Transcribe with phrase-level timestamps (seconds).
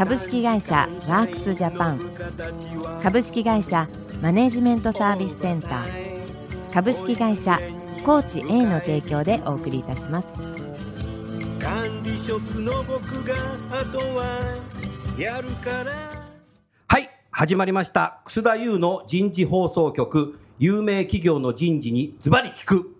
[0.00, 2.00] 株式会社ワークスジャパン。
[3.02, 3.86] 株式会社
[4.22, 6.72] マネジメントサービスセンター。
[6.72, 7.60] 株式会社
[8.02, 10.28] コーチ A の提供でお送りいたします。
[11.60, 13.34] 管理職の僕が
[13.70, 14.38] あとは
[15.18, 16.10] やるから
[16.88, 18.22] はい始まりました。
[18.24, 20.38] 楠田優の人事放送局。
[20.58, 22.96] 有名企業の人事にズバリ聞く、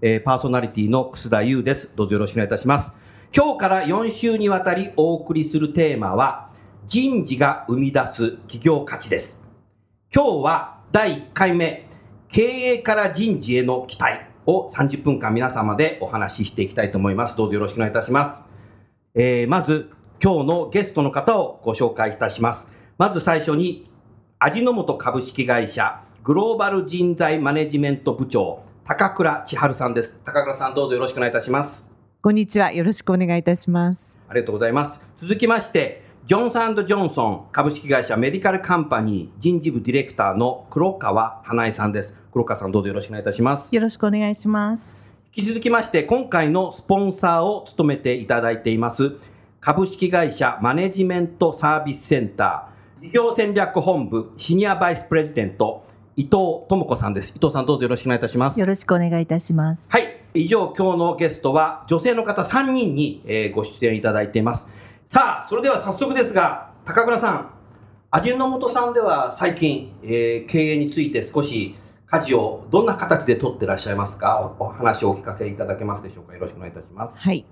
[0.00, 1.90] えー、パーソナリティの楠田優です。
[1.96, 3.02] どうぞよろしくお願いいたします。
[3.36, 6.50] 今日から4週にわたりお送りするテーマは
[6.86, 9.42] 人事が生み出す企業価値です
[10.14, 11.84] 今日は第1回目
[12.30, 17.36] 経営から人事への期待を30分間皆様でお話ししていきたいと思います。
[17.36, 18.44] どうぞよろしくお願いいたします。
[19.14, 19.90] えー、まず、
[20.22, 22.68] 今日のゲストの方をご紹介いたします。
[22.98, 23.90] まず最初に、
[24.38, 30.20] 味の素株式会社グローバル人材マネジメント部長、高倉千春さんです。
[30.24, 31.93] 高倉さんどうぞよろしくお願いいたします。
[32.24, 32.72] こんにちは。
[32.72, 34.16] よろしくお願いいたします。
[34.30, 34.98] ありがとうございます。
[35.20, 42.18] 続きまして、ジョンソンジョンソン株式会社メディカルカンパニー人事部ディレクターの黒川花江さんです。
[42.32, 43.76] 黒川さんどうぞよろしくお願いいたします。
[43.76, 45.06] よろしくお願いします。
[45.34, 49.12] 引き続きまして、今回のスポンサーを務めていただいています、
[49.60, 55.84] 株式会社マネジメントサービスセンター、事業戦略本部シニアバイスプレジデント、
[56.16, 57.34] 伊藤智子さんです。
[57.36, 58.58] 伊藤さんどうぞよろしくお願いいたします。
[58.58, 59.92] よろしくお願いいたします。
[59.92, 60.23] はい。
[60.36, 64.68] 以上、今日のゲストは女性の方3人に、えご出演いただいています。
[65.06, 67.50] さあ、それでは早速ですが、高倉さん、
[68.10, 71.76] 味の素さんでは最近、えー、経営について少し
[72.06, 74.56] 舵をどんな形で取ってらっしゃいますか？
[74.58, 76.34] お話をお聞かせいただけますでしょうか？
[76.34, 77.22] よろしくお願いいたします。
[77.22, 77.44] はい。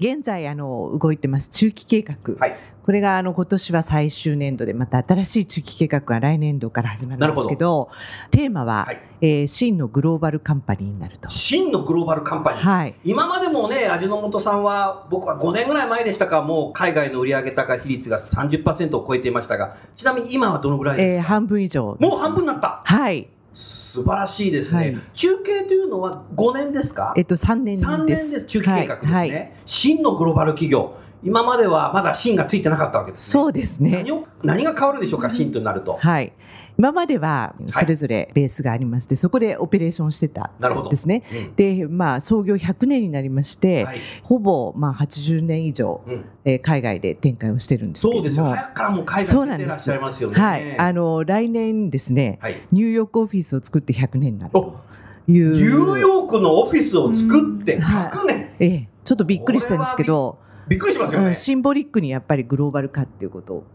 [0.00, 1.50] 現在あの動いてます。
[1.50, 7.90] 中期計画、はい、これがあの今年は最終年度でまた新しい中期計画が来年度から始まるんですけど
[8.30, 11.28] テーマは、はい、えー、真のグローバルカンパニーになると。
[11.28, 22.80] 真のグローバルカンパニー、はい、今までもね味の素さんは僕は5年ぐらい前でしたかもう海外の売上高比率が30%を超えていましたがちなみに今はどのぐらいですか、えー、半分以上もう半分になった。
[22.84, 23.28] はい
[23.90, 27.12] 素晴らしいですね、はい、中継というのは5年ですか？
[27.16, 27.86] えっと3年です。
[27.86, 28.44] 3年です。
[28.46, 29.30] 中期計画ですね、はい。
[29.30, 30.94] はい、真のグローバル企業。
[31.24, 33.90] 今まではまだ芯がついてなかったわけです、ね、そうですね。
[33.90, 35.28] 何を何が変わるでしょうか？
[35.28, 35.98] 芯となると。
[36.00, 36.32] はい
[36.78, 41.22] 今まではそれぞれベースがありまして、はい、そこでオペレーションしてたんですね。
[41.32, 48.22] うん、で、まあ、創業100年になりまして、はい、ほぼまあ80年以上、うん、えー、海外で展開をしてるんですけども。
[48.22, 48.44] そうですよ。
[48.46, 50.40] 早くからもう海外でいらっしゃいますよね。
[50.40, 50.78] はい。
[50.78, 54.80] あの、来年ですね、はい、ニューヨークオフィスを作って100年になると
[55.28, 55.52] いう。
[55.54, 60.38] ニューヨークのオフィスを作って100年、ええ、ちょっとびっくりしたんですけど、
[60.68, 61.34] びっくりしますよね。
[61.34, 63.66] シンボリックにやっぱりグローバル化っていうことをか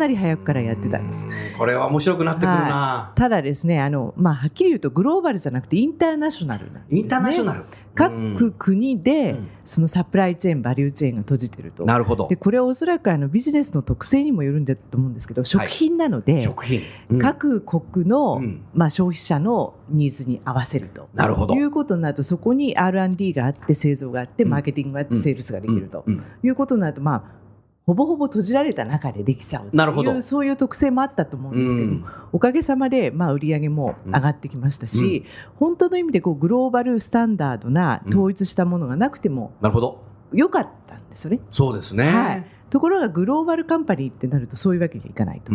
[0.00, 1.28] なり早くからやってたんです。
[1.56, 2.56] これは面白くなってくるな。
[2.56, 7.64] はい、ただですね、あの、まあ、はっきり言うとグローバルじゃなくてインターナショナルなんです、ね、インターナショナル。
[7.94, 11.84] 各国で、そのサプライチェーン、バリューチェーンが閉じてると。
[11.84, 12.28] なるほど。
[12.28, 21.08] で、これはおそらくあのビジネスの特性にもよるんだと思うんですけど、食品なので、はい、食品、うん、各国の、うん、まあ、消費者のニーズに合わせると。
[21.14, 21.54] なるほど。
[21.54, 26.04] いうことになると、そこに R&D があって、製造があって、マーケティングがあって、セールスができると。
[26.42, 27.39] いうことになると、まあ、
[27.86, 30.20] ほぼほぼ閉じられた中でできちゃうなるほど。
[30.22, 40.02] そういう特性もあったと思うんですけど、うん、おかげさまで、まあ、売り上げも上がってきましたし、うん、本当の意味でこうグローバルスタンダードな統一したものがなくても、なるほど。
[40.32, 41.40] よかったんですよね。
[41.50, 45.52] そうですね、はい、ところがグローバルカンパニーってなるとそういうわけにはいかないと。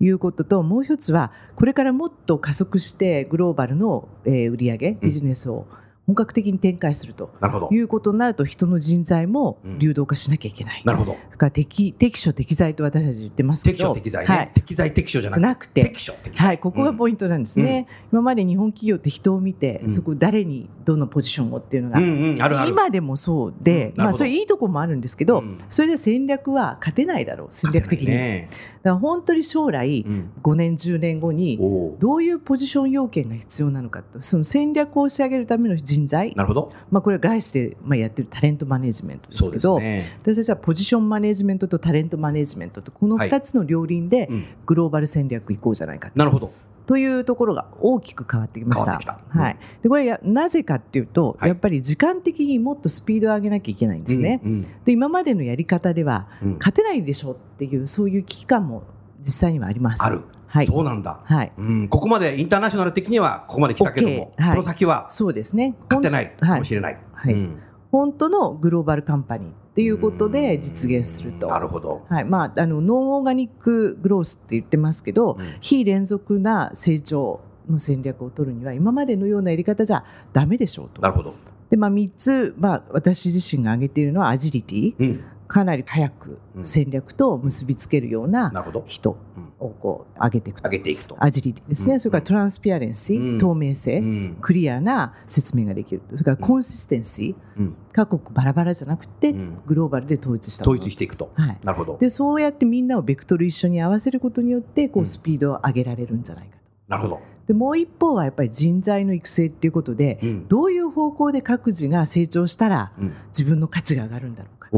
[0.00, 7.30] いうことともう一つはこれからもっと加速してグローバルの、えー、売上ビジネスを、うん本格的に展開すると
[7.70, 10.82] いうことになると人の人材も流動化しなきゃいけない。
[10.82, 11.12] なるほど。
[11.12, 13.76] だから適適所適材と私たち言ってますけど。
[13.76, 14.34] 適所適材ね。
[14.34, 15.82] はい、適材適所じゃなくて。
[15.82, 16.46] 適所適材。
[16.46, 17.86] はい、ここがポイントなんですね。
[18.04, 28.08] うん、今まで日本企業って人を見て、うん、そこ誰にどのポジションをっていうのが、うんうん、あるある今でもそうで、まあそれいいとこもあるんですけど、それで戦略は勝てないだろう戦略的に。
[28.08, 31.58] ね、だから本当に将来、うん、5年10年後に
[31.98, 34.22] どういうポジション要件が必要なのかと。
[34.22, 36.34] その戦略を仕上げるための人材。
[36.34, 44.28] なるほど、まあ、これは外資で、まあ、やってるタレントマネジメントですけど、ね、私たちはポジションマネジメントとタレントマネジメントとこの2つの両輪で
[44.66, 46.50] グローバル戦略いこうじゃないか、なるほど
[46.88, 48.96] というところが大きく変わってきました。
[48.96, 49.58] たうん、はい。
[49.82, 54.40] でこれやなぜかっていうと、はい、やっぱり時間的にもっとスピードを上げなきゃいけないんですね。
[54.42, 58.84] うんうん、で今までのやり方では、勝てないでしょっていうそういう危機感も
[59.20, 60.02] 実際にはあります。
[60.02, 60.22] ある。
[60.46, 61.52] はい、そうなんだ、はい。
[61.58, 65.74] うん、ここまでインターナショナル的にはここまで来たけども、はい、この先はそうですね。
[65.90, 67.60] 勝ってないかもしれない、はい、うん、
[67.92, 71.46] 本当のグローバルカンパニーっていうことで実現すると。
[71.46, 72.04] なるほど。
[72.08, 72.24] はい。
[72.24, 77.38] まあ、あの、ノンオーガニックグロースって言ってますけど、うん、非連続な成長
[77.70, 81.00] の戦略を取るには、今までのようなやり方じゃダメでしょうと。
[81.00, 81.32] なるほど。
[81.70, 84.94] で、まあ、3つ、まあ、私自身が挙げているのはアジリティ。
[84.98, 88.52] うんかなり早く戦略と結びつけるような
[88.86, 89.16] 人
[89.60, 91.16] をこう上げていく上げていくと。
[91.18, 94.02] アジリティですね、それからトランスピアレンシー、透明性、
[94.40, 99.34] クリアな説明ができるそれからコンシステンシー、各国バラバラじゃなくて、
[99.66, 101.98] グローバルで統一した統一していくと、はい、なるほど。
[102.00, 106.58] でそうやってみんなをベクトル一緒に合わせることによってこうスピードを上げられるんじゃないかと。
[106.88, 112.92] なるほどでもう一方はやっぱり人材の育成っていうことで、うん、どういう方向で各自が成長したら
[113.28, 114.76] 自分の価値が上がるんだろうかと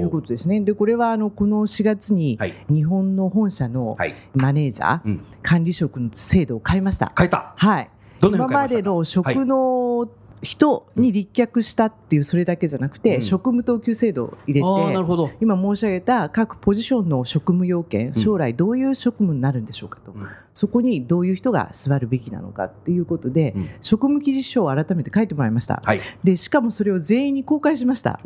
[0.00, 0.58] いうことですね。
[0.62, 2.38] でこれはあのこの4月に
[2.70, 3.98] 日本の本社の
[4.34, 7.12] マネージャー、はい、管理職の制度を変えました。
[7.16, 7.52] 変えた。
[7.56, 7.90] はい。
[8.22, 10.08] 今までの職能
[10.42, 20.28] 人に立脚したっていうそれだけじゃなくて、うん、職務等級制度を入れて今申し上げた各ポジションの職務要件将来どういう職務になるんでしょうかと、うん、
[20.58, 28.18] そこにどういう人が座るべきなのかっていうことで、うん、職務記述書を改めて書いてもらいました、はい、でしかもそれを全員に公開しました。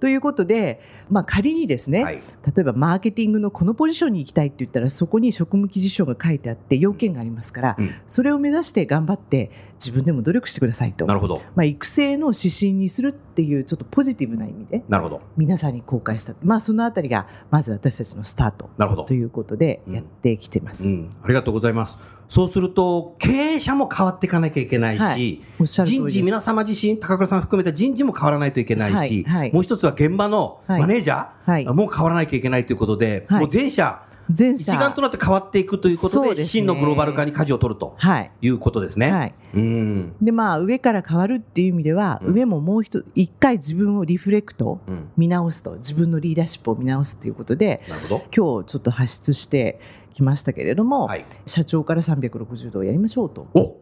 [0.00, 2.22] ということで、まあ、仮にですね、はい、例
[2.58, 7.76] えばマーケティングのこのポジションに行きたいって言ったらそこに職務記述書が書いてあって要件がありますから、
[8.08, 11.06] それを目指して頑張って自分でも努力してくださいと。
[11.06, 15.20] なるほど、まあ、育成の指針にするっていうちょっとポジティブな意味でなるほど。
[15.36, 19.04] 皆さんに公開した、まあ、そのあたりがまず私たちのスタートなるほど。
[19.04, 20.94] ということでやってきてます、うん。
[20.94, 21.96] うん、ありがとうございます。
[22.28, 29.38] そうすると経営者も変わっていかなきゃいけないし、はい、人事皆様自身高倉さん含めた人事も変わらないといけないし、はい。
[29.38, 37.96] はい、もう一つは現場のマネージャーも変わらなきゃいけないということで、もう全社一丸となって変わっていくということで、でね、真のグローバル化に舵を取ると
[38.40, 38.48] い。
[38.48, 39.12] うことですね。
[39.12, 49.80] はい、うん、でまあ上から変わるっていう意味では、うん、上ももう一一回自分をリフレクト、うん、見直すと自分のリーダーシップを見直すということで今日ちょっと発出して
[50.14, 53.46] きましたけれども、はい、社長から360度やりましょうと。
[53.54, 53.76] お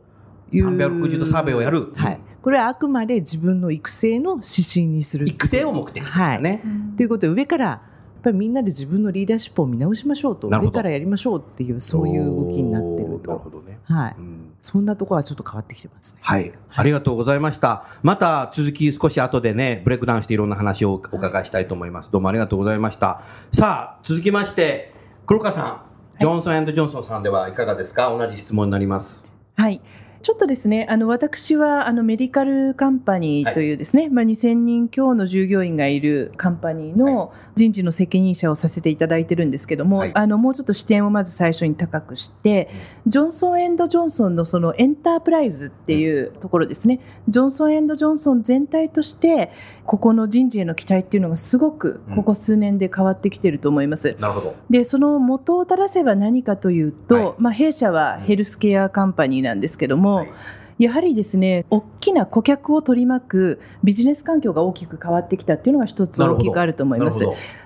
[0.52, 6.60] 360度サーベイをやる、はい、これはあくまで自分の育成の指針にする育成を目的ですよね。
[6.62, 7.82] はい、ということで上から
[8.24, 13.28] ぱりみんなで自分のリーダーシップを見直しましょうと上からやりましょうっていうそういう動きになってると。
[13.28, 17.84] なるほどね、はい、うん、そんなところはちょっと変わってきてますね、はい、はい、ありがとうございました。
[18.02, 23.22] また続き少し後でねブレイクダウンしていろんな話をお伺いしたいと思います、どうもありがとうございました。
[23.52, 24.92] さあ続きまして
[25.26, 25.94] 黒川さん。
[26.20, 28.16] ジョンソンジョンソンさんではいかがですか？
[28.16, 29.26] 同じ質問になります。
[29.56, 29.80] はい
[30.24, 33.74] ちょっとですね、あの私はあのメディカルカンパニーとい。
[33.74, 42.70] うですね、はい、まあ2000人強の従業員がいるカンパニーの人事の責任者をさせていただいてるんですけども、はい、あのもうちょっと視点をまず最初に高くして、
[43.06, 49.52] ジョンソンジョンソンのその enterprise っていうところですね、ジョンソンジョンソン全体として
[49.84, 54.10] ここの人事への期待っていうのがすごくここ数年で変わってきてると思います。
[54.10, 54.56] うん、なるほど。
[54.70, 60.32] でその元を正せば何かというと、はい、まあ、弊社は healthcare company なんですけども、はい。
[60.78, 67.24] やはりですね大きな顧客を取り巻くビジネス環境が大きく変わってきたっていうのが一つ大きくあると思います。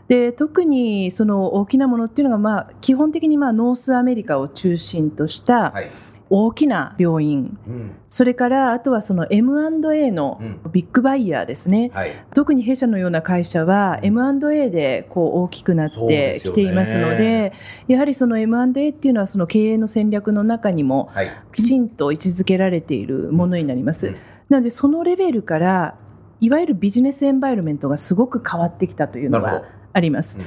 [0.08, 5.90] で特にその大きなものっていうのが、まあ、基本的にまあ North America を中心とした、はい
[6.30, 17.52] 大きな病院、うん、それからあとはその M&A のビッグバイヤーですね、うんはい、特に弊社のような会社は M&A でこう大きくなってきていますので、ね、
[17.88, 21.10] やはりその M&A っていうのはその経営の戦略の中にも
[21.54, 24.08] きちんと位置づけられているものになります。
[24.08, 24.16] うん、
[24.48, 25.94] なのでそのレベルから
[26.40, 30.40] いわゆるビジネスエンバイロメントがすごく変わってきたというのがあります。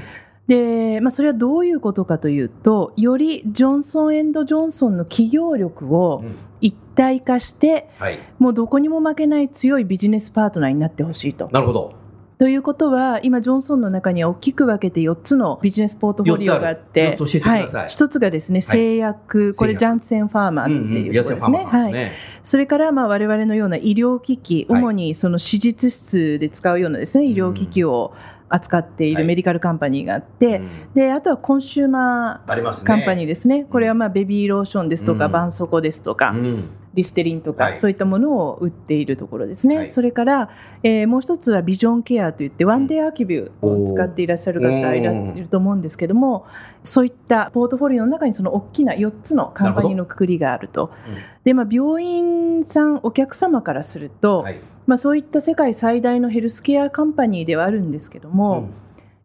[0.51, 6.25] で、まあ、それはどういうことかというとよりジョンソンジョンソンの企業力を
[6.60, 11.50] 一体化して、うんはい、もうどこにも負けない強いビジネスパートナーになってほしいと。
[11.53, 11.93] なるほど。
[12.38, 21.60] ということは今、ジョンソンの中には大きく分けて4つのビジネスポートフォリオがあってつはい、1つがですね製薬、これジャンセンファーマーっていうところですね。
[21.63, 22.12] はい、
[22.43, 28.13] それからまあ我々のような医療機器、主にその手術室で使うようなですね医療機器を、
[28.53, 36.36] 扱っているメディカルカンパニーがあって、はいうん、であとはコンシューマーカンパニーですね、ね、これはまあベビーローションですとか、絆創膏ですとか、
[36.93, 40.50] リステリンとか、はい、そういったものを売っているところですね、はい、それから、
[40.83, 46.45] えー、もう一つはビジョンケアといってワンデーアーキビューを使っていらっしゃる方いると思うんですけども
[46.83, 58.74] そういったポートフォリオの中にその大きな4つのカンパニーのくくりがあると、うん、でまあ、病院さんお客様からすると、はい、まあ、そういった世界最大のヘルスケアカンパニーではあるんですけども、うん、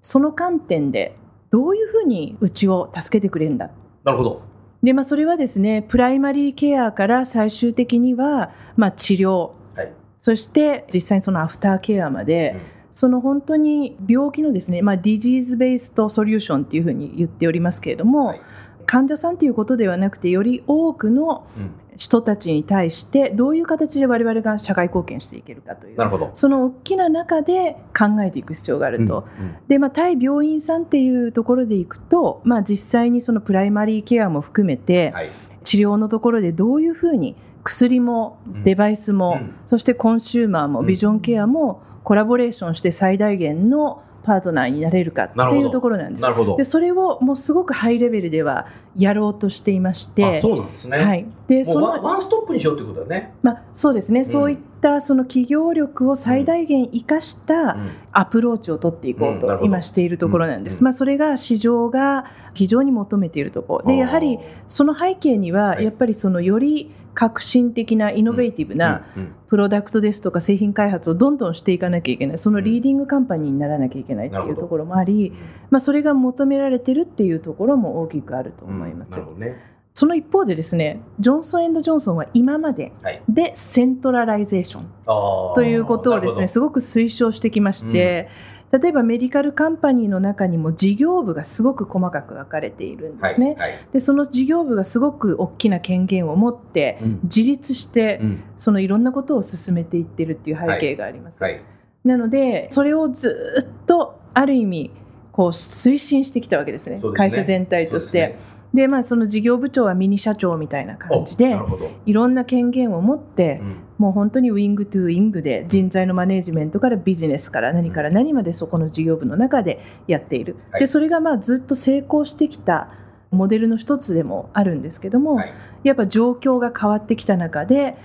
[0.03, 1.17] その観点で
[1.51, 3.71] どういうふうにうちを助けてくれるんだ？
[4.05, 4.56] なるほど。
[4.83, 12.61] で、まあ、それはですね、プライマリーケアから最終的には、まあ、治療、はい、そして実際にそのアフターケアまで、うん、
[12.93, 18.41] その本当に病気のですね、まあ、 disease-based solution っていうふうに言っておりますけれども、はい、
[18.87, 21.47] 患者さんということではなくて、より多くの
[21.97, 35.31] 人たちに対してどういう形で我々が社会貢献していけるかというその大きな中で考えていく必要があると、うんうん、でまあ、対病院さんっていうところでいくと、まあ、実際にそのプライマリーケアも含めて、はい、
[35.65, 46.25] 治療のところでどういうふうに薬もデバイスも、うん、そしてコンシューマーもビジョンケアもコラボレーションして最大限のパートナーになれるかっていうところなんです。
[46.57, 48.67] でそれをもうすごくハイレベルでは
[48.99, 50.99] やろうとしていまして、そうなんですね。
[50.99, 51.27] はい。
[51.47, 53.33] でそのワンストップにしようということだね。
[53.43, 54.21] まあそうですね。
[54.21, 57.77] うん、そういったその企業力を最大限生かした
[58.13, 60.85] アプローチを取っていこうと今しているところなんです。
[60.85, 63.89] まあそれが市場が非常に求めているところ。
[63.89, 69.07] でやはりその背景にはやっぱりそのより革新的な innovative な
[69.49, 72.39] プロダクトですとか製品開発をどんどんしていかなきゃいけない。
[72.39, 75.33] そのリーディングカンパニーにならなきゃいけないっていうところもあり、
[75.71, 79.21] まあ、それが求められてるっていうところも大きくあると思います。
[79.21, 79.41] うん。
[79.41, 79.57] ね、
[79.97, 82.93] その一方でですねジョンソン・エンド・ジョンソンは今まで
[83.31, 88.29] でセントラライゼーションということをですねすごく推奨してきまして、
[88.73, 88.81] うん。
[88.83, 93.55] 例えばメディカルカンパニーの中にも事業部がすごく細かく分かれているんですね。
[93.55, 101.43] はいはい、でその事業部がすごく大きな権限を持って自立して、うん、そのいろんなことを進めていってるっていう背景があります。
[101.43, 101.59] はい、
[102.05, 104.91] なのでそれをずっとある意味
[105.33, 107.13] こう推進してきたわけですね、すね。
[107.15, 108.37] 会社全体として。
[108.75, 111.59] でまあ、その事業部長はミニ社長みたいな感じで
[112.05, 122.91] いろんな権限を持って、うん、もう本当にウィングトゥウィングで人材のマネジメントからビジネスから何から何までそこの事業部の中でやっている、はい、でそれがまあずっと成功してきた
[123.31, 125.55] モデルの一つでもあるんですけども、はい、
[125.85, 127.97] やっぱ状況が変わってきた中で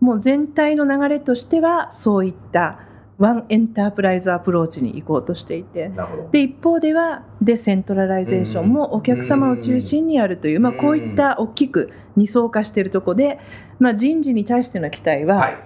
[0.00, 2.80] もう全体の流れとしてはそういった
[3.18, 5.90] one enterprise approach に行こうとしていて。
[6.32, 13.38] で一方では decentralization もお客様を中心にあるという、まあ、こういった大きく二層化しているところで、
[13.78, 15.58] まあ、人事に対しての期待は、はい、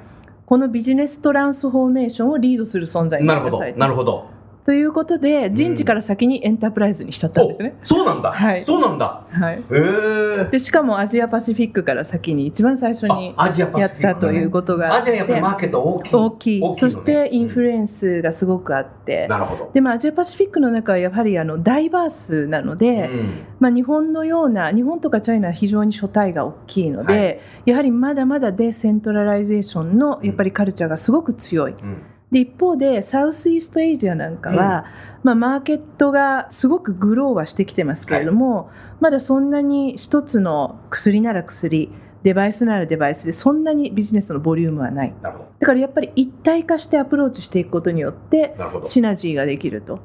[0.47, 4.29] この business transformation をリードする存在になりなさいなるほど
[4.65, 7.77] ということで人事から先に enterprise にしちゃったんですね。
[7.81, 8.33] うん、そうなんだ。
[8.33, 8.65] はい。
[8.65, 9.27] そうなんだ。
[9.31, 9.63] はい。
[9.71, 16.15] えでしかも Asia Pacific から先に一番最初にやったということがアジアやっぱりマーケット大きい。
[16.15, 16.61] 大きい。
[16.61, 19.23] ね、そして influence がすごくあって。
[19.25, 19.71] うん、なるほど。
[19.73, 27.21] でも Asia Pacific の中はやはりあの diverse なので、うん、まあ日本のような日本とかチャイナは非常に所帯が大きいので、は
[27.67, 31.75] い、やはりまだまだ decentralization のやっぱりカルチャーがすごく強い。
[32.31, 34.85] で一方で Southeast Asia なんかは、
[35.23, 38.67] まあ、マーケットがすごく grow はしてきてますけれども、はい、
[39.01, 41.91] まだそんなに一つの薬なら薬
[42.23, 45.15] デバイスならデバイスでそんなにビジネスのボリュームはない。
[45.23, 45.33] だ
[45.67, 50.01] からやっぱり一体化してアプローチしていくことによってシナジーができると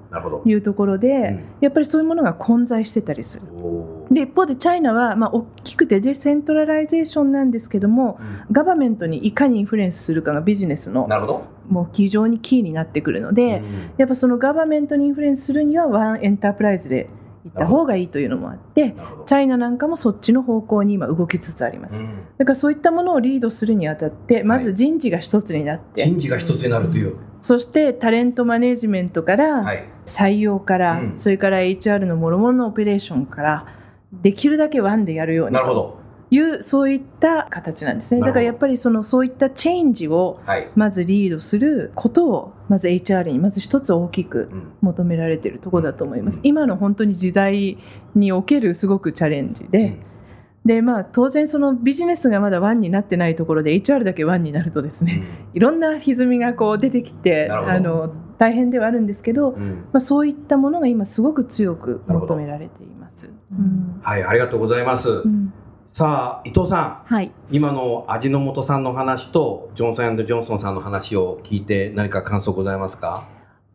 [0.46, 3.44] いうところで、うん、やっぱりそういうものが混在してたりする。
[4.12, 11.08] で一方でチャイナはまあ大きくて decentralization なんですけども、うん、 government にいかに influence するかがビジネスの
[11.70, 17.10] もう非常にキーになってくるので、うん、やっぱそのガバメントにインフルエンスするにはワンエンタープライズで
[17.46, 18.96] 行った方がいいというのもあって
[19.26, 27.16] チャイナなんかもそっちの方向に今動きつつあります、うん、だからそういったものをリードするにあたってまず人事が一つになって、はい、人事が一つになるという。
[27.40, 29.64] そしてタレントマネジメントから
[30.08, 33.68] 採用から、はいうん、それから HR の諸々のオペレーションから
[34.12, 36.00] できるだけワンでやるようになるほど
[36.32, 38.22] いうそういった形なんですね。
[38.22, 40.40] だからやっぱりそのそういったチェンジを
[40.76, 44.50] まずリードすることをまず HR にまず一つ大きく
[44.82, 47.78] 求められているところだと思います、今の本当に時代
[48.16, 49.98] におけるすごくチャレンジで、
[50.66, 63.30] でまあ、当然そのビジネスがまだワンになってないところで HR だけワンになるとですね、いろんな歪みがこう出てきてあの大変ではあるんですけど、うん、まあ、そういったものが今すごく強く求められています。
[63.52, 65.10] うん、はいありがとうございます。
[65.10, 65.54] うん
[65.98, 73.26] さあ伊藤さん、はい、今の味の素さんの話とジョンソンジョンソンさんの話を聞いて何か感想ございますか？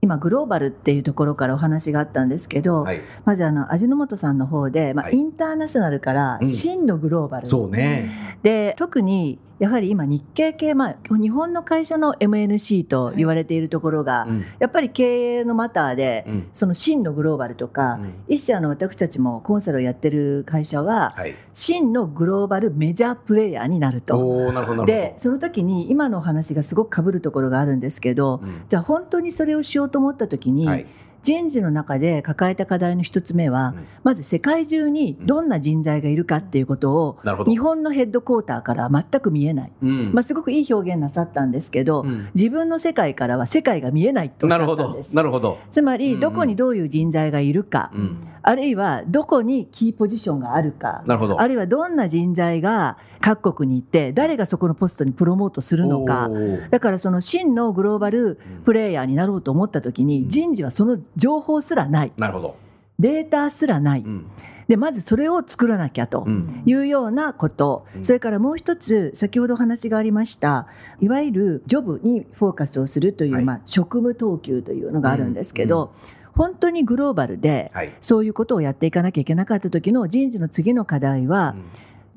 [0.02, 8.36] 今グローバルっていうところからお話があったんですけど、はい、まずあの味の素さんの方で、まあ、インターナショナルから真のグローバル、うん、そうね。
[8.42, 24.50] で特にやはり今日系系、まあ、日本の会社の MNC と言われているところが、はい、やっぱり経営のマターで、うん、その真のグローバルとか、うん、一社の私たちもコンサルをやってる会社は、はい、真のグローバルメジャープレーヤーになると。
[24.86, 30.86] でその時に今のお話がすごくかぶるところがあるんですけど、うん、じゃあ本当にそれをしようと思った時に、はい
[31.22, 45.14] 人事の中で抱えた課題の一つ目は、うん、まず世界中にどんな人材がいるかっていうことを、うん、日本のヘッドクォーターから全く見えない、うん、まあ、すごくいい表現なさったんですけど、自分の世界からは世界が見えないとおっしゃったんです。
[45.14, 45.58] なるほど。
[45.70, 47.92] つまりどこにどういう人材がいるか、
[48.42, 51.04] あるいはどこにキーポジションがあるか。
[51.06, 56.30] あるいはどんな人材が各国にいて誰がそこのポストにプロモートするのか。
[56.70, 62.12] だからその真のグローバルプレイヤーになろうと思った時に人事はその情報すらない。
[62.16, 62.56] なるほど。
[62.98, 64.02] データすらない。
[64.02, 64.26] うん。
[64.68, 66.28] でまずそれを作らなきゃと
[66.64, 70.68] いうようなこと、うん、それからもう一つ先ほどお話がありました。
[71.00, 77.70] いわゆるジョブにフォーカスをするという、はい、まあ、職務等級というのがあるんですけど、うんうん本当にグローバルで、
[78.00, 81.54] そういうことをやっていかなきゃいけなかった時の人事の次の課題は、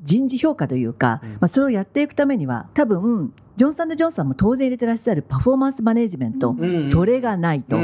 [0.02, 7.76] 人事評価というか、まあ、それをやっていくためには多分ジョンソン・ジョンソンも当然入れてらっしゃるパフォーマンスマネジメント、それがないと、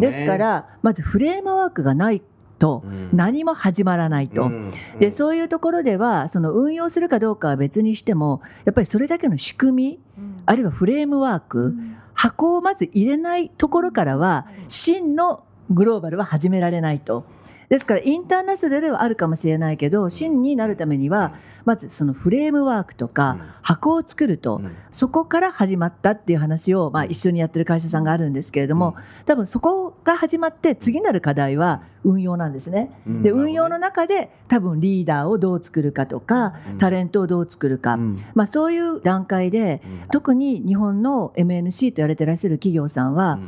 [0.00, 2.20] ですからまずフレームワークがない
[2.58, 4.50] と何も始まらないと、
[4.98, 11.76] でそういうところではその運用するかどうかは別にしてもやっぱりそれだけの仕組み、あるいはフレームワーク、
[12.12, 17.24] 箱をまず入れないところからは真のグローバルは始められないと。
[17.68, 24.60] ですからインターナショナルではあるかもしれないけど真になるためにはまずそのフレームワークとか箱を作ると
[24.92, 28.96] そこから始まったっていう話をまあ一緒にやってる会社さんがあるんですけれども
[29.26, 32.92] 多分そこが始まって次なる課題は運用なんですね。
[33.04, 37.96] で運用の中で多分リーダーをどう作るかとかタレントをどう作るか、
[38.34, 39.82] まあ、そういう段階で
[40.12, 43.40] 特に日本の MNC と言われてらっしゃる企業さんは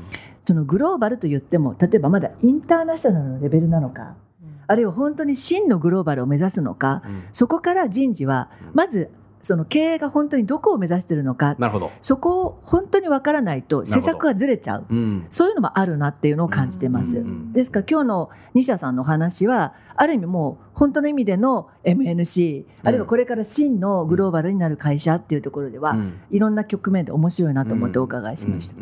[0.49, 9.11] そのグローバルと言っても例えばまだインターナショナルのレベルなのか、うん、あるいは本当に真のグローバルを目指すのか、うん、そこから人事はまず
[9.43, 11.57] その経営が本当にどこを目指しているのか。
[12.03, 25.97] そこを本当に分からないと施策がずれちゃう、うん、そういうのもあるなっていうのを感じてます、うんうんうん、ですから今日の西田さんのお話はある意味もう本当の意味での MNC、あるいはこれから真のグローバルになる会社っていうところでは、
[26.31, 28.77] いろんな局面で面白いなと思ってお伺いしました、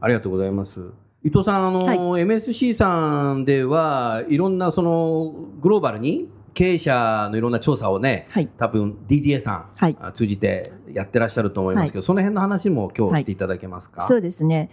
[0.00, 0.80] ありがとうございます。
[1.22, 14.68] 伊藤さんあの、はい、MSC さんではいろんなそのグローバルに経営者のいろんな調査をね、はい、多分 DDA さん、はい、通じてやってらっしゃると思いますけど、はい、その辺の話も今日していただけますか、そうですね。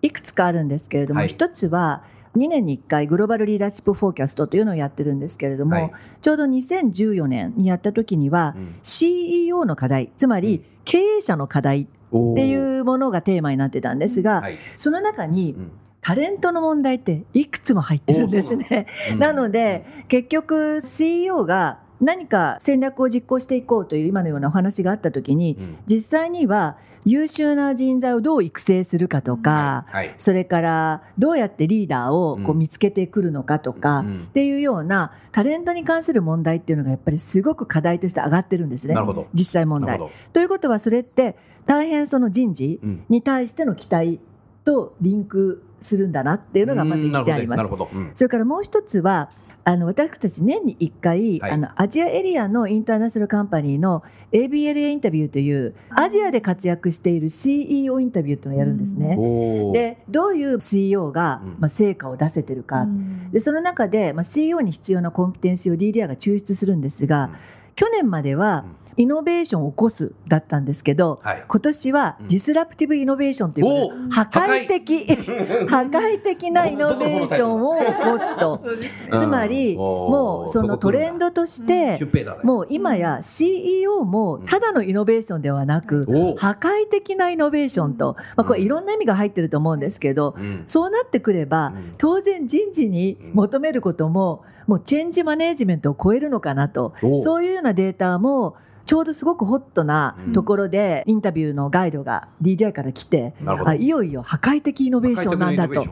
[0.00, 2.04] いくつかあるんですけれども、一つは
[2.36, 5.90] 2年に1回グローバルリーダーシップフォーキャストというのをやってるんですけれども、
[6.22, 11.86] ちょうど2014年にやった時には、うん、CEO の課題つまり経営者の課題っ
[12.36, 14.44] ていうものがテーマになってたんですが、
[14.76, 15.72] その中に、うん
[16.04, 18.86] タレントの問題っていくつも入ってるんですね。
[19.18, 29.86] なので、結局 CEO が何か戦略を実行していこうという今のようなお話があった時に、実際には優秀な人材をどう育成するかとか、
[30.18, 38.94] それからどうやってリーダーをこう見つけてくるのかとか、っていうようなタレントに関する問題っていうのがやっぱりすごく課題として上がってるんですね。
[39.32, 39.98] 実際問題。
[40.34, 44.20] ということはそれって大変その人事に対しての期待
[44.66, 47.70] とリンクするんだなっていうのがまず言ってあります。
[48.14, 49.30] それからもう一つは
[49.66, 59.16] あの私たち年に1回、はい、あのアジアエリアのインターナショナルカンパニーの ABLA インタビューというアジアで活躍している CEO インタビューというのをやるんですね。
[59.18, 67.30] うん、でどういう CEO が、まあ、成果を出せてるか、うん、でその中で、まあ、CEO に必要なコンピテンシーを DDR が抽出するんですが、うん、
[67.74, 75.06] 去年までは、イノベーションを起こすだったんですけど、はい、今年は disruptive innovation ということで、うん、破壊的
[75.68, 78.60] 破壊的な イノベーションを起こすと。
[79.18, 81.98] つまりもうそのトレンドとして、
[82.42, 90.34] もう今や CEO もただのイノベーションではなく、破壊的なイノベーションと、まあ、これいろんな意味が入ってると思うんですけど、
[90.66, 96.94] そうなってくれば当然人事に求めることももう change management を超えるのかなと。
[97.18, 105.84] そういうようなデータもちょうどすごくホットなところでインタビューのガイドが DDI から来て、あいよいよ破壊的イノベーションなんだと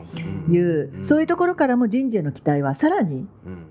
[0.51, 3.27] いう、そういうところからも人事への期待はさらに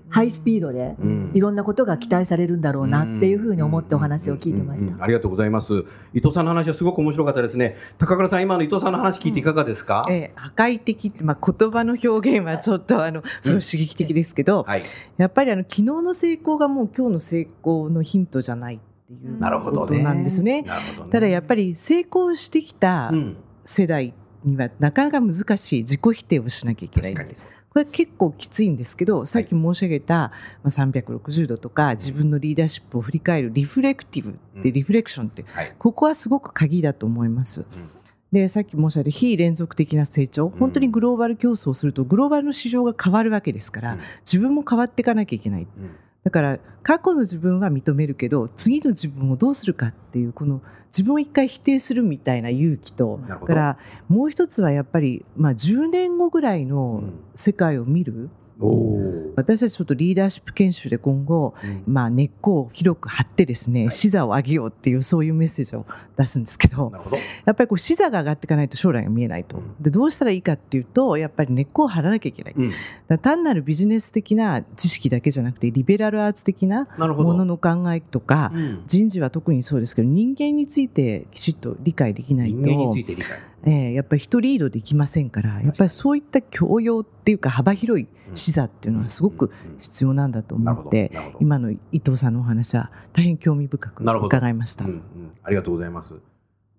[0.09, 0.95] ハイスピードで
[1.33, 5.03] いろんなことが期待されるんだろうなっていうふうに思ってお話を聞いてました。
[5.03, 5.85] ありがとうございます。
[6.13, 7.77] 伊藤さんの話はすごく面白かったですね。
[7.97, 10.03] 高倉さん今の伊藤さんの話聞いていかがですか？
[10.07, 14.83] うん、えー、破壊的まあ言葉の表現はちょっとあのすごい刺激的ですけど、はい、
[15.17, 18.79] やっぱりあの昨日の成功がもう今日の成功のヒントじゃない。
[19.13, 20.63] っていうことなんですね。
[20.63, 20.69] ね。
[21.11, 23.11] ただやっぱり成功してきた
[23.65, 27.35] 世代にはなかなか難しい自己否定をしなきゃいけない。
[27.73, 35.43] これ結構きついんですけどさっき申し上げた、まあ、360度とか自分のリーダーシップを振り返るリフレクティブでリフレクションって、
[35.79, 37.65] ここはすごく鍵だと思います。
[38.31, 45.67] でさっき申し上げた非連続的な成長、本当にグローバル競争をするとグローバルの市場が変わるわけですから、自分も変わっていかなきゃいけない。
[46.23, 57.03] だから過去の自分は認めるけど次の自分をどうするかっていうこの自分を一回否定するみたいな勇気とからもう一つはやっぱり、まあ、10年後ぐらいの
[57.35, 58.29] 世界を見る、
[59.35, 65.85] 私たちちょっとリーダーシップ研修で今後、うん、まあ、根っこを広く張ってですね、はい、視座を上げようっていうそういうメッセージを
[66.17, 66.91] 出すんですけど
[67.45, 78.51] やっぱりこう視座が上がっていかないと将来が見えないと、うん、でどうしたらいいかっていうとやっぱり根っこを張らなきゃいけない、うん、単なるビジネス的な知識だけじゃなくてリベラルアーツ的なものの考えとか、
[78.85, 82.57] 人事は特にそうですけど人間についてきちっと理解できないと。
[82.57, 95.01] 人間について理解えー、やっぱり一リードできませんからやっぱりそういった教養っていうか幅広い視座っていうのはすごく必要なんだと思って、今の伊藤さんのお話は大変興味深く伺いました、うんうん、
[95.43, 96.15] ありがとうございます。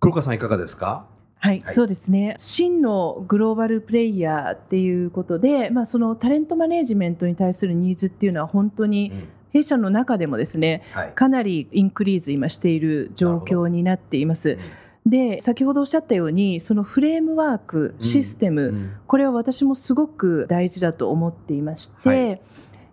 [0.01, 1.07] 黒川さんいかがですか？
[1.37, 2.37] はい、はい、そうですね。
[2.38, 9.12] 真のグローバルプレイヤーっていうことで、まあ、そのタレントマネジメントに対するニーズっていうのは本当に、
[9.51, 14.59] 弊社の中でもですね、はい、かなりインクリーズ今している状況になっています。
[15.06, 22.40] で先ほどおっしゃったようにそのフレームワークシステム、うんうん、これは私もすごく大事だと思っていまして、はい、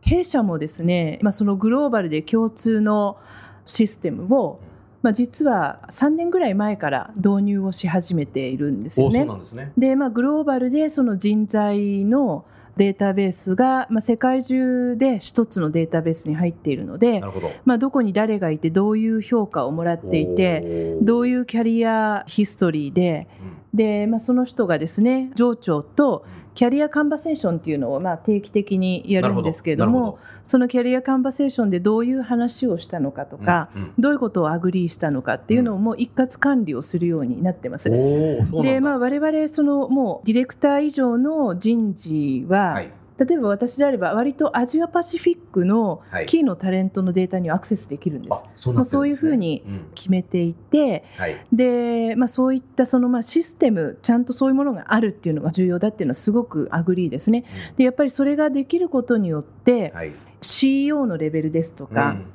[0.02, 3.17] 弊社もですね、まあ、そのグローバルで共通の
[3.65, 4.60] システムを、
[5.02, 9.26] まあ、実は3年ぐらい前から導入をし始めているんですよね。
[9.78, 12.45] で、ね、まあ、グローバルでその人材の
[12.78, 37.90] データベースが、まあ、世界中で一つのデータベースに入っているのでど,、まあ、どこに誰がいてどういう評価をもらっていてどういう career history でうん、でまあ、その人がですね上長と career conversation っていうのをまあ定期的にやるんですけれどもその career conversation でどういう話をしたのかとか、うんうん、どういうことを agree したのかっていうのをもう一括管理をするようになってます。
[37.90, 42.92] で、まあ、我々そのもうディレクター以上の人事は、はい
[43.24, 48.44] 例えば私であれば割とアジアパシフィックのキーのタレントのデータにはアクセスできるんです。
[48.58, 57.46] そう、まあ、そういうふうに決めていて、うんはい、で、まあ、そういったそのまあシステムちゃんとそういうものがあるっていうのが重要だっていうのはすごく agree ですね。
[57.78, 62.26] でやっぱりそれができることによって、はい、CEO のレベルですとか、うん。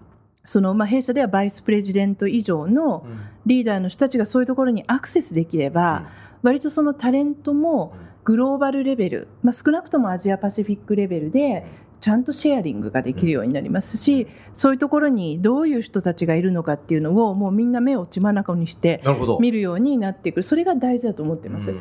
[0.45, 3.05] そのまあ弊社ではバイスプレジデント以上の
[3.45, 6.07] リーダーの人たちがそういうところにアクセスできれば、
[6.43, 7.95] 割とそのタレントも
[8.27, 11.65] グローバルレベル、まあ、少なくともアジアパシフィックレベルで
[12.01, 19.03] ちゃんとシェアリングができるようになりますし、そういうところにどういう人たちがいるのかっていうのをもうみんな目を血眼にして
[19.41, 20.43] 見るようになってくる。
[20.43, 21.73] それが大事だと思ってます。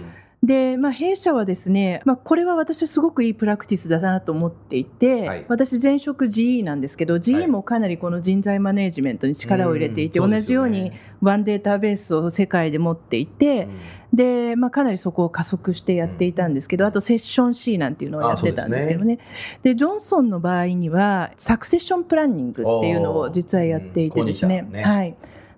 [0.45, 13.67] で、まあ、弊社はですね、まあ、これは私すごくいいプラクティスだなと思っていて、はい、私前職 GE なんですけど GE もかなりこの人材マネジメントに力を入れていて、はい、同じようにワンデータベースを世界で持っていて、
[14.13, 19.17] で、まあ、かなりそこを加速してやっていたんですけど、あとセッション C なんていうのをやってたんですけどね。
[19.63, 24.61] で、ね、ジョンソンの場合にはサクセッションプランニングっていうのを実はやっていてですね。
[24.61, 24.83] ね。
[24.83, 25.15] はい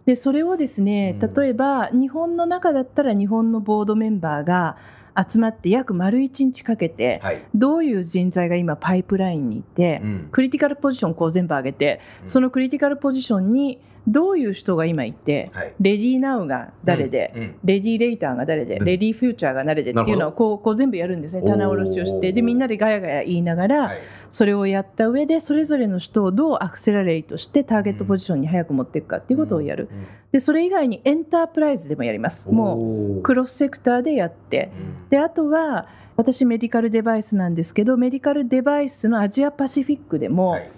[0.08, 4.78] でそれをですね例えば日本の中だったら日本のボードメンバーが
[5.18, 21.44] 集まって約丸1日かけて、はい、どういう人材が今パイプラインにいて、うん、クリティカルポジションこう全部上げて、うん、そのクリティカルポジションにどういう人が今いて、はい、レディーナウが誰で、レディーレイターが誰で、レディーフューチャーが誰でっていうのをこうこう全部やるんですね。
[21.46, 24.02] 棚卸しをしてでみんなでガヤガヤ言いながら、はい、
[24.32, 29.90] それをやった上でそれぞれの人をどうアクセラレイトしてターゲットポジションに早く持っていくかっていうことをやる、
[30.32, 32.50] でそれ以外にエンタープライズでもやります。
[32.50, 34.72] もうクロスセクターでやって、
[35.10, 40.72] であとは私メディカルデバイスなんですけどメディカルデバイスのアジアパシフィックでも、はい。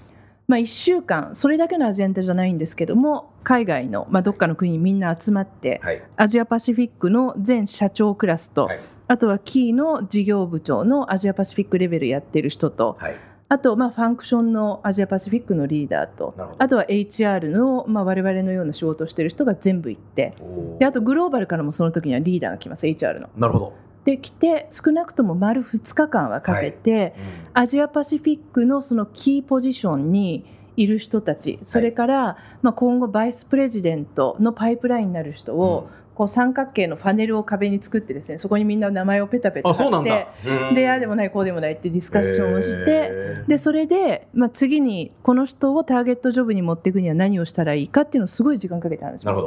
[0.50, 13.16] まあ、1週間それだけのアジェンダじゃないんですけども海外の、まあ、どっかの国にみんな集まって、はい、アジアパシフィックの全社長クラスと、はい、あとはキーの事業部長のアジアパシフィックレベルやってる人と、はい、
[13.52, 20.36] あと、まあ、ファンクションのアジアパシフィックのリーダーとあとは HR の、まあ、我々のような仕事をしてる人が全部行って
[20.78, 23.30] であとグローバルからもその時にはリーダーが来ます HR の。
[23.36, 23.74] なるほど。
[24.06, 27.08] できて少なくとも丸2日間はかけて、はい。
[27.08, 27.14] うん、
[27.54, 30.46] アジアパシフィックのそのキーポジションに
[30.78, 40.28] いる人たちそれから、はい、まあ、今後バイスプレジデントのパイプラインになる人を、うんこう三角形のファネルを壁に作ってですねそこにみんな名前をペタペタ貼って
[40.76, 49.44] でああでもないこうでもないってディスカッションをしてでそれで、まあ、次にこの人をターゲットジョブに持っていくには何をしたらいいかっていうのをすごい時間かけて話します。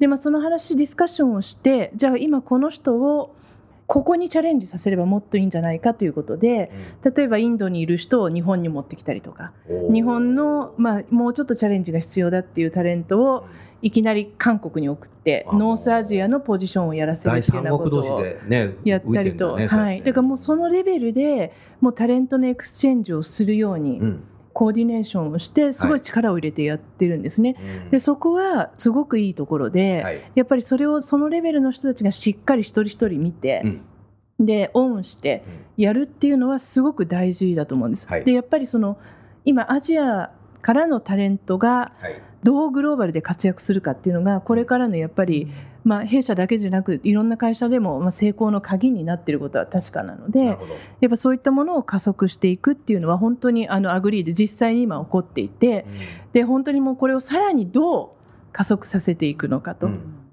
[0.00, 3.36] でまあ、その話ディスカッションをしてじゃあ今この人を
[3.86, 6.72] ここにチャレンジさせればもっといいんじゃないかということで、
[7.04, 9.52] 例えばインドにいる人を日本に持ってきたりとか
[9.92, 13.46] 日本の、まあ、もうちょっとチャレンジが必要だっていうタレントを
[13.82, 18.24] いきなり韓国に送ってノースアジアのポジションをやらせるっていうようなことを
[18.84, 24.00] やったりと、はい、だからもうそのレベルでもうタレントのエクスチェンジをするように。
[24.56, 27.56] コーディネーションをしてすごい力を入れてやってるんですね。
[27.58, 33.60] はい、でそこはすごくいいところで、はい、やっぱりそれをそのレベルの人たちがしっかり一人一人見て、
[34.38, 35.42] うん、で own して
[35.76, 38.08] やるっていうのはすごく大事だと思うんです。
[38.08, 38.96] はい、でやっぱりその
[39.44, 40.30] 今アジア
[40.62, 41.92] からのタレントが
[42.46, 45.48] どうグローバルで活躍するかっていうのがこれからのやっぱり、
[45.82, 55.86] まあ、弊社だけじゃなくいろんな会社でもまあ成功の鍵になっていることは確かなのでやっぱそういったものを加速していくっていうのは本当にあの agree で実際に今起こっていて、
[56.34, 59.90] で本当にもうこれをさらにどう加速させていくのかと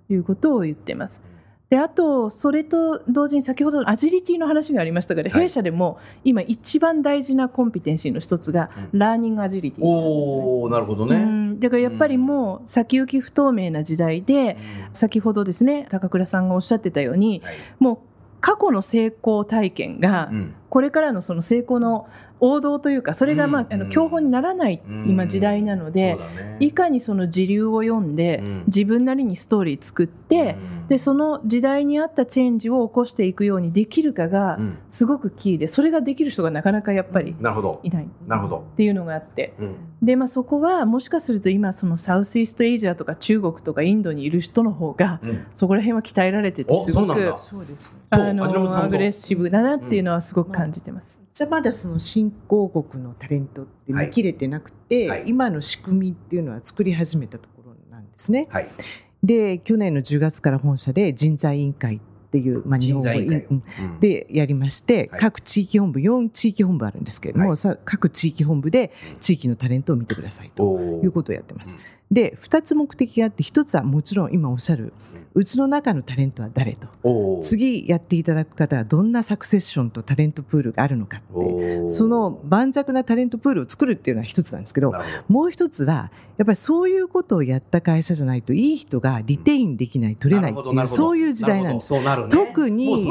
[0.07, 1.32] いうことを言ってます。
[1.73, 10.41] であと、それと同時に先ほどアジリティの話がありましたが、弊社でも今一番大事なコンピテンシーの一つが、ラーニングアジリティなんですね。
[10.43, 14.55] おなるほどね、うん、だからやっぱりもう先行き不透明な時代で、
[14.93, 17.41] 先ほどですね高倉さんがおっしゃってたように、
[17.79, 17.97] もう
[18.39, 20.29] 過去の成功体験が、
[20.73, 22.07] これからのその成功の
[22.39, 26.17] 王道というかそれが、まあ、あの教本にならない今時代なので、
[26.59, 30.57] いかにその時流を読んで、自分なりにストーリー作って、
[30.89, 34.59] でその時代に合ったチェンジを起こしていくようにできるかが
[34.89, 37.35] すごくキーでそれができる人がなかなかやっぱり
[37.83, 38.07] いない。
[38.27, 38.65] なるほど。
[38.73, 39.53] っていうのがあって、
[40.01, 45.21] でまあ、そこはもしかすると今そのサウスイーストエイジアとか中国とかインドにいる人の方が、
[45.53, 47.35] そこら辺は鍛えられててすごく
[48.09, 51.21] あのアグレッシブだなっていうのはすごく感じてます。
[51.33, 58.47] じゃあまだその新興国のタレントって見切れてなくて、はい、今の仕組みっていうのは作り始めたところなんですね。
[58.49, 58.67] はい、
[59.23, 61.99] で去年の10月から本社で人材委員会っ
[62.33, 63.07] ていう、まあ、日本語
[63.99, 71.77] でやりまして、はい、各地域本部4地域本部あるんですけれども、はい、各地域本部で地域のタレントを見てくださいということをやってます。
[72.13, 74.93] で2つ目的があって1つはもちろん今おっしゃる
[75.33, 77.39] うちの中のタレントは誰と？
[77.41, 84.93] 次やっていただく方はどんなサクセッションとタレントプールがあるのかってその盤石なタレントプールを作るっていうのは一つなんですけど
[85.27, 91.89] もう一つはやっぱりそういうことをやった会社じゃないといい人がリテインできない取れないっていうそういう時代なんです。
[92.29, 93.07] 特に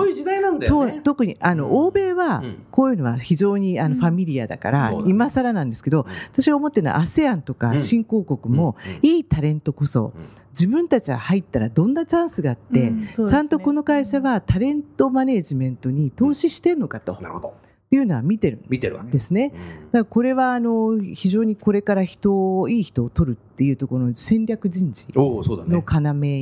[1.02, 10.12] 特にあの欧米はこういうのは非常にあのファミリアだから今更なんですけど私が思ってるのは ASEAN とか新興国もいいタレントこそ
[10.50, 13.00] 自分たちは入ったらどんなチャンスがあって、うん。
[13.02, 17.16] ね、ちゃんとこの会社はタレントマネジメントに投資してるのかと。
[17.20, 17.48] なるほど。
[17.48, 17.52] っ
[17.92, 18.58] ていうのは見てる
[19.02, 19.50] んですね。
[19.50, 19.58] だか
[19.92, 25.42] らこれはあの非常にこれから人をいい人を取るっていうところの戦略人事の要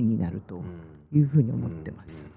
[0.01, 0.63] になると
[1.13, 2.31] いうふうに思ってます。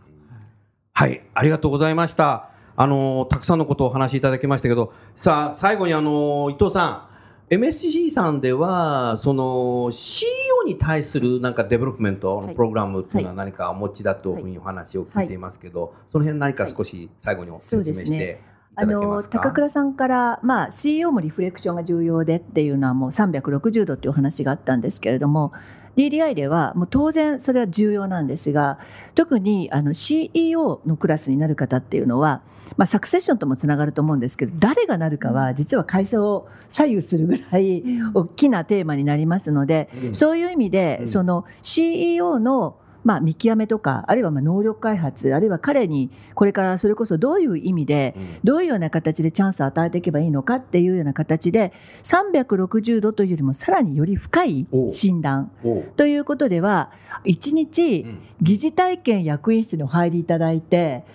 [0.93, 2.49] はい、ありがとうございました。
[2.76, 7.12] あのたくさんのことをお話しいただきましたけど、さあ最後にあの伊藤さん。
[7.54, 18.42] MSC さんではその CEO に対するなんかデベロップメントのプログラムっていうのは何かお持ちだというふうにお話を聞いていますけど、その辺何か少し最後に説明して
[18.76, 25.54] あの高倉さんから、まあ、CEO もリフレクションが重要でっていうのはもう360度っていうお話があったんですけれども
[25.95, 28.79] DDI ではもう当然それは重要なんですが
[29.15, 32.41] 特にあの CEO のクラスになる方っていうのは、
[32.77, 55.52] まあ、サクセッションともつながると思うんですけど誰がなるかは実は会社を左右するぐらい大きなテーマになりますので、そういう意味で、その CEO のまあ、見極めとかあるいはまあ能力開発あるいは彼にこれからそれこそどういう意味で、どういうような形でチャンスを与えていけばいいのかっていうような形で360度というよりもさらにより深い診断。
[55.96, 56.92] ということでは
[57.26, 58.06] 1日
[58.42, 61.06] 疑似体験役員室にお入りいただいて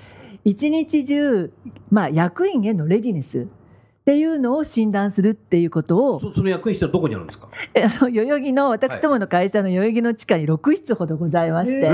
[0.44, 1.52] 一日中、
[1.90, 3.48] まあ、役員へのレディネス
[4.08, 7.48] っていうのを診断するっていうことをその役員室はどこにあるんですか？
[7.76, 11.90] あの代々木の私どもの会社の代々木の地下に6室ほどございまして、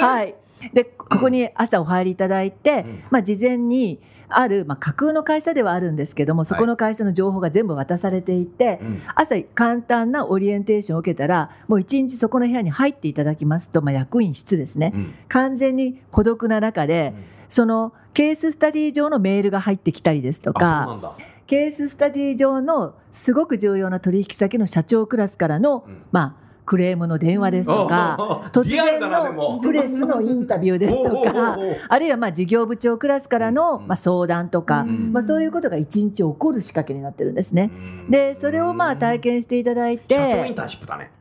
[0.00, 0.34] はい。
[0.72, 8.78] でここに朝お入りいただいて、うん、まあ、事前にある、まあ、架空の会社ではあるんですけどもそこの会社の情報が全部渡されていて、はい、
[9.14, 21.14] 朝簡単なオリエンテーションを受けたらもう一日そこの部屋に入っていただきますと、まあ、役員室ですね、うん、完全に孤独な中で、うん、そのケーススタディ上のメールが入ってきたりですとか。
[21.50, 31.58] ケーススタディ上のすごく重要な取引先の社長クラスからの、うん、まあクレームの電話ですとか 突然のプレスのインタビューですとか
[31.88, 37.72] あるいはまあ事業部長クラスからのまあ相談とか、まあ、そういうことが一日起こる仕掛けになってるんですね。
[38.08, 40.14] でそれをまあ体験していただいて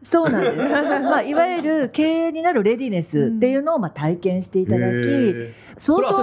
[0.04, 5.36] そうなんです、 まあ、いわゆる経営になるレディネスっていうのをまあ体験していただき
[5.80, 6.14] 相当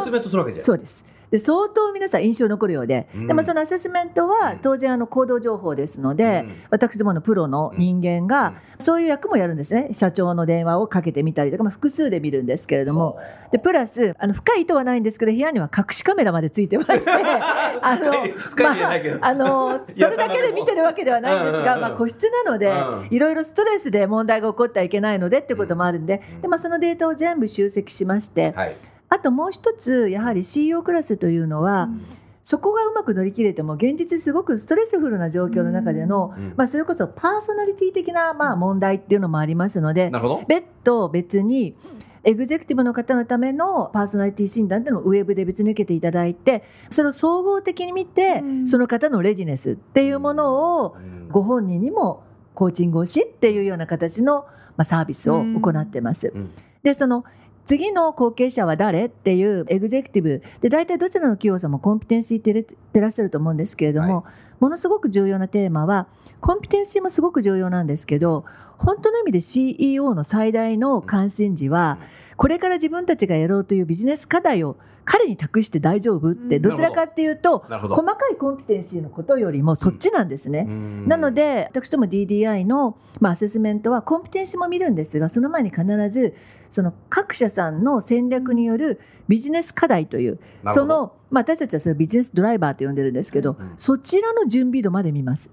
[0.60, 9.88] そうですで相当皆さん印象残るようで、うん、でもそのアセスメントは当然あの行動情報ですので、うん、私どものプロの人間がそういう役もやるんですね。
[9.92, 13.18] 社長の電話をかけてみたりとか、まあ、複数で見るんですけれども。
[13.52, 17.10] でプラスあの深い意図はないんですけど部屋には隠しカメラまでついてまして
[17.80, 22.72] あの、まあ、あのそれだけで見てるわけではないんですが、まあ、個室なので
[23.10, 28.76] いろいろストレスで問題が起こってはいけないのでってこともあるんでで、まあ、そのデータを全部集積しまして、はい
[29.08, 32.00] あともう一つやはり CEO クラスというのは、うん。
[32.46, 40.12] そこがうまく乗り切れても現実すごくストレスフルな状況の中での、うん、まあ、それこそパーソナリティ的なまあ問題っていうのもありますので
[40.46, 41.74] 別途別に
[42.22, 50.96] エグゼクティブの方のためのパーソナリティ診断っていうのをウェブで別に受けていただいてそれを総合的に見て、うん、その方のレジネスっていうものを
[51.30, 52.22] ご本人にも
[52.54, 54.42] コーチングをしっていうような形の、
[54.76, 56.32] まあ、サービスを行ってます。
[56.32, 56.50] うん、
[56.84, 57.24] でその
[57.66, 59.06] 次の後継者は誰？
[59.06, 60.42] っていうエグゼクティブ。
[60.60, 64.24] で大体どちらの企業さんもコンピテンシーっててらっしゃると思うんですけれども、はい、
[64.60, 66.06] ものすごく重要なテーマは
[66.46, 68.44] コンピテンシーもすごく重要なんですけど
[68.78, 71.98] 本当の意味で CEO の最大の関心事は
[72.36, 80.64] これから自分たちがやろうというビジネス課題を彼に託して大丈夫ってどちらかっていうと細かいコンピテンシーのことよりもそっちなんですね。
[80.64, 86.34] なので私ども DDI の、まあ、アセスメントはコンピテンシーも見るんですがその前に必ず
[86.70, 95.50] その各社さんの戦略によるビジネス課題というその、まあ、私たちはそれビジネスドライバーと呼んでるんですけど、うん、そちらの準備度まで見ます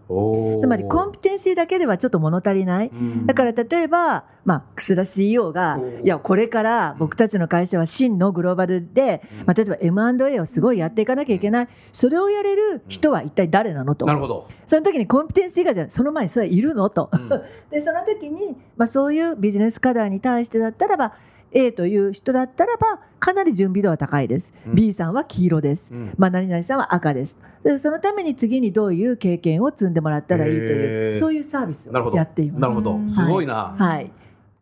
[0.60, 11.68] つまりコンピテンシーだけではちょっと物足りない、うん、だから例えば、まあ、楠田 CEO がいやこれから僕たちの会社は真のグローバルで、まあ、例えば M&A をすごいやっていかなきゃいけない。
[11.92, 14.06] それをやれる人は一体誰なのと。
[14.06, 14.48] なるほど。
[14.68, 17.10] その時にコンピテンシーがじゃその前にそれはいるのと、
[17.72, 21.14] でその時に、まあ、そういうビジネス課題に対してだったらば
[21.54, 27.38] A という人だったらばかなり準備度は高いです、うん、B さんは黄色です、うん、まあ、何々さんは赤です。
[27.64, 32.62] でそのために次にどういう経験を積んでもらったらいいというそういうサービスをやっています。
[32.62, 33.00] なるほど。
[33.16, 34.12] すごいな、はい、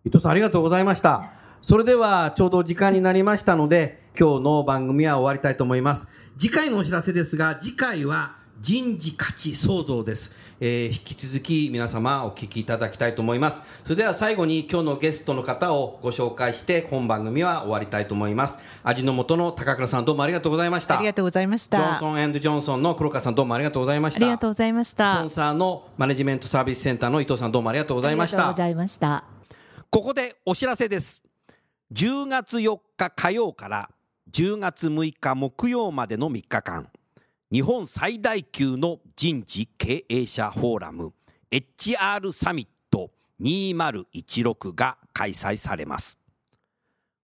[0.05, 1.31] 伊藤さんありがとうございました。
[1.63, 6.07] それではちょうど時間になりましたので今日の番組は終わりたいと思います。
[6.37, 10.31] 次回のお知らせですが次回は人事価値創造です
[10.63, 13.63] えー、引き続き皆様お聞きいただきたいと思います。
[13.83, 18.59] それでは最後に今日のゲストの方をご紹介して本番組は終わりたいと思います。
[18.83, 20.99] 味の素の高倉さんどうもありがとうございました。
[20.99, 21.77] ありがとうございました。
[21.77, 24.19] ジョンソンジョンソンの黒川さんどうもありがとうございました。
[24.19, 25.15] ありがとうございました。
[25.15, 28.37] スポンサーのマネジメントサービスセンターの伊藤さんどうもありがとうございました。
[28.37, 29.23] ありがとうございました。
[29.89, 31.23] ここでお知らせです。
[31.93, 33.89] 10月4日火曜から
[34.31, 36.87] 10月6日木曜までの3日間、
[37.51, 41.11] 日本最大級の人事経営者フォーラム
[41.51, 43.11] HR サミット
[43.41, 46.17] 2016が開催されます。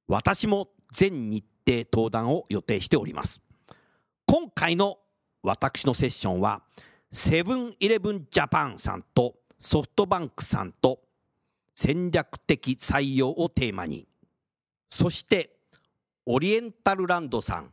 [0.05, 3.41] 私も全日程登壇を予定しております。
[4.25, 4.97] 今回の
[5.43, 6.61] 私のセッションは、
[7.13, 10.99] セブンイレブンジャパンさんとソフトバンクさんと
[11.73, 14.05] 戦略的採用をテーマに、
[14.89, 15.55] そして
[16.25, 17.71] オリエンタルランドさん、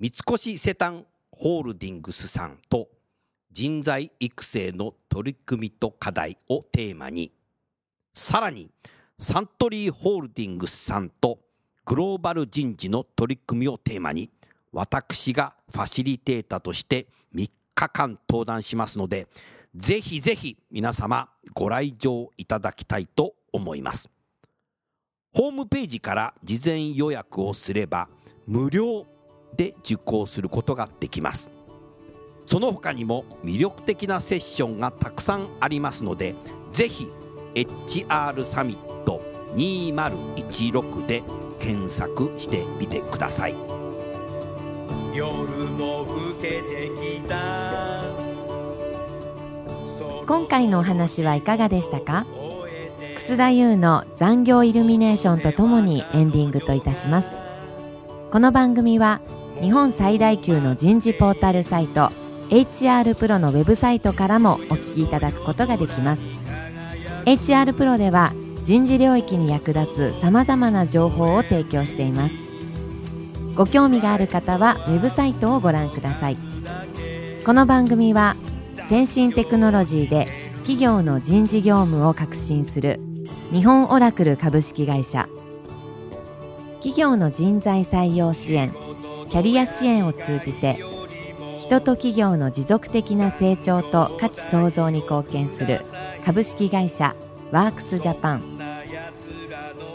[0.00, 1.06] 三越セタン
[1.38, 2.88] ホールディングスさんと
[3.52, 7.30] 人材育成の取り組みと課題をテーマに
[8.14, 8.70] さらに
[9.18, 11.38] サントリーホールディングスさんと
[11.84, 14.30] グローバル人事の取り組みをテーマに
[14.72, 19.28] 私がファシリテーターとして3日間登壇しますので
[19.74, 24.10] ぜひぜひ皆様ご来場いただきたいと思います。
[25.34, 28.08] ホームページから事前予約をすれば
[28.46, 29.06] 無料
[29.56, 31.50] で受講することができます。
[32.44, 36.36] その他にも魅力的なセッションがたくさんありますので
[36.72, 37.10] ぜひ
[37.54, 39.20] HR サミット
[39.56, 41.24] 2016で
[41.58, 43.56] 検索してみてください。
[45.14, 46.90] 夜も更けて
[47.22, 48.04] きた。
[50.26, 52.26] 今回のお話はいかがでしたか？
[53.14, 57.32] 楠田優の残業イルミネーションとともにエンディングといたします。
[58.30, 59.20] この番組は
[59.60, 62.10] 日本最大級の人事ポータルサイト
[62.50, 66.22] HR プロのウェブサイトからもお聞きいただくことができます。
[67.24, 68.32] HR プロでは
[68.64, 72.36] 人事領域に役立つさまざまな情報を提供しています。
[73.54, 76.36] ご興味がある方はウェブサイトをご覧ください。
[77.44, 78.36] この番組は
[78.88, 80.28] 先進テクノロジーで
[80.58, 83.00] 企業の人事業務を革新する
[83.52, 85.28] 日本オラクル株式会社。
[86.74, 88.72] 企業の人材採用支援
[89.30, 90.78] キャリア支援を通じて
[91.58, 95.82] 人と企業の持続的な成長と価値創造に貢献する
[96.24, 97.16] 株式会社
[97.50, 98.58] ワークスジャパン。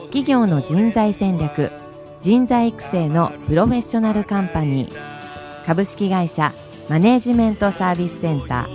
[0.06, 1.72] 企業の人材戦略
[2.20, 5.66] 人材育成のプロフェッショナルカンパニー。
[5.66, 6.54] 株式会社
[6.90, 8.68] マネージメントサービスセンタ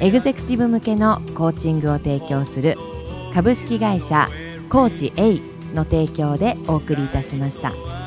[0.00, 0.04] ー。
[0.04, 2.76] エグゼクティブ向けのコーチングを提供する
[3.32, 4.28] 株式会社
[4.68, 5.40] コーチ A
[5.74, 7.97] の提供でお送りいたしました。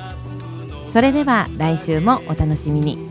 [0.91, 3.10] それでは来週もお楽しみに。